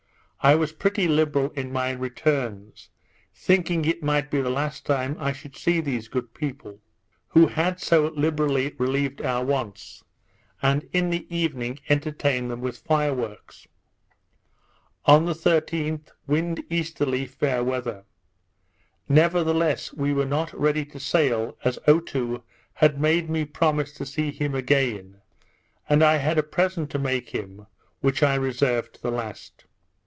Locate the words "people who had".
6.33-7.79